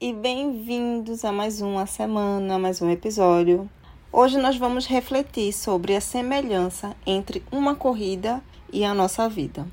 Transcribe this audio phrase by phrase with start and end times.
[0.00, 3.68] E bem-vindos a mais uma semana, mais um episódio.
[4.12, 8.40] Hoje nós vamos refletir sobre a semelhança entre uma corrida
[8.72, 9.66] e a nossa vida.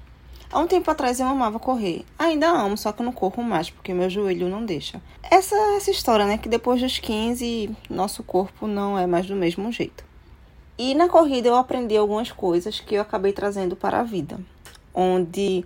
[0.52, 2.04] Há um tempo atrás eu amava correr.
[2.18, 5.00] Ainda amo, só que não corro mais porque meu joelho não deixa.
[5.22, 9.72] Essa essa história, né, que depois dos 15 nosso corpo não é mais do mesmo
[9.72, 10.04] jeito.
[10.76, 14.40] E na corrida eu aprendi algumas coisas que eu acabei trazendo para a vida,
[14.92, 15.64] onde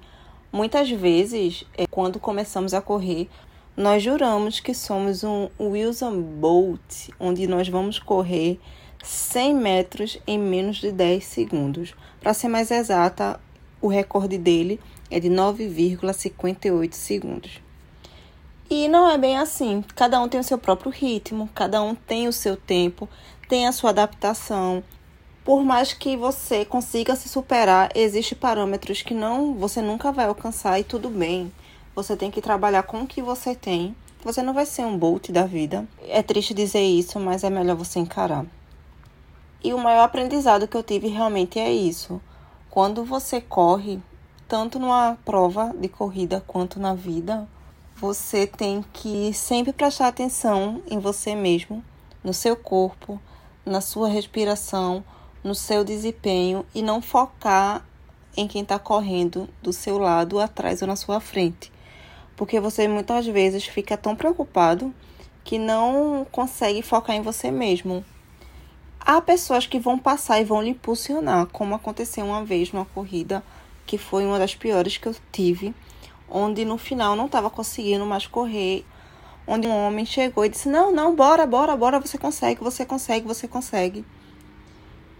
[0.51, 3.29] muitas vezes, é, quando começamos a correr,
[3.79, 8.59] nós juramos que somos um Wilson Bolt, onde nós vamos correr
[9.01, 11.95] 100 metros em menos de 10 segundos.
[12.19, 13.39] Para ser mais exata,
[13.81, 17.61] o recorde dele é de 9,58 segundos.
[18.69, 19.81] E não é bem assim.
[19.95, 23.07] Cada um tem o seu próprio ritmo, cada um tem o seu tempo,
[23.47, 24.83] tem a sua adaptação.
[25.45, 30.77] Por mais que você consiga se superar, existem parâmetros que não você nunca vai alcançar
[30.81, 31.49] e tudo bem.
[31.99, 33.93] Você tem que trabalhar com o que você tem.
[34.23, 35.85] Você não vai ser um bolt da vida.
[36.07, 38.45] É triste dizer isso, mas é melhor você encarar.
[39.61, 42.21] E o maior aprendizado que eu tive realmente é isso.
[42.69, 43.99] Quando você corre,
[44.47, 47.45] tanto numa prova de corrida quanto na vida,
[47.97, 51.83] você tem que sempre prestar atenção em você mesmo,
[52.23, 53.19] no seu corpo,
[53.65, 55.03] na sua respiração,
[55.43, 57.85] no seu desempenho e não focar
[58.37, 61.69] em quem está correndo do seu lado, atrás ou na sua frente.
[62.39, 64.93] Porque você muitas vezes fica tão preocupado
[65.43, 68.01] que não consegue focar em você mesmo.
[68.97, 73.43] Há pessoas que vão passar e vão lhe impulsionar, como aconteceu uma vez numa corrida
[73.85, 75.75] que foi uma das piores que eu tive,
[76.29, 78.85] onde no final não estava conseguindo mais correr,
[79.45, 83.27] onde um homem chegou e disse: "Não, não, bora, bora, bora, você consegue, você consegue,
[83.27, 84.05] você consegue".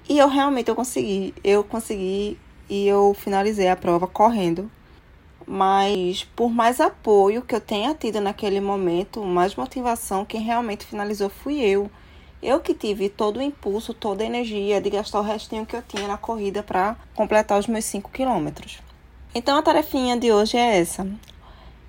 [0.08, 4.72] E eu realmente eu consegui, eu consegui e eu finalizei a prova correndo.
[5.48, 11.30] Mas por mais apoio que eu tenha tido naquele momento, mais motivação, quem realmente finalizou
[11.30, 11.90] fui eu.
[12.42, 15.82] Eu que tive todo o impulso, toda a energia de gastar o restinho que eu
[15.82, 18.80] tinha na corrida para completar os meus 5 quilômetros.
[19.36, 21.06] Então a tarefinha de hoje é essa: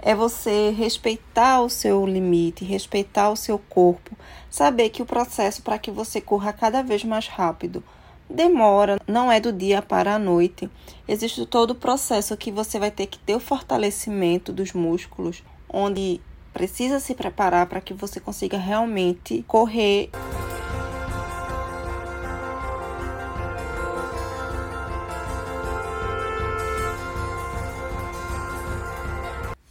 [0.00, 4.16] é você respeitar o seu limite, respeitar o seu corpo,
[4.50, 7.82] saber que o processo para que você corra cada vez mais rápido
[8.30, 10.70] demora, não é do dia para a noite.
[11.06, 16.20] Existe todo o processo que você vai ter que ter o fortalecimento dos músculos, onde
[16.52, 20.10] precisa se preparar para que você consiga realmente correr.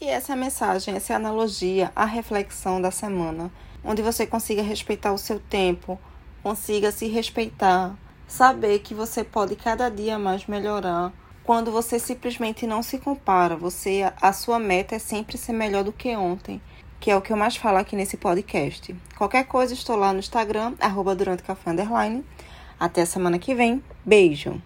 [0.01, 3.51] E essa é a mensagem, essa é a analogia, a reflexão da semana,
[3.83, 5.99] onde você consiga respeitar o seu tempo,
[6.41, 7.95] consiga se respeitar,
[8.29, 11.11] saber que você pode cada dia mais melhorar
[11.49, 15.91] quando você simplesmente não se compara, você a sua meta é sempre ser melhor do
[15.91, 16.61] que ontem,
[16.99, 18.95] que é o que eu mais falo aqui nesse podcast.
[19.17, 22.23] Qualquer coisa, estou lá no Instagram, arroba durante café underline.
[22.79, 23.83] Até semana que vem.
[24.05, 24.61] Beijo!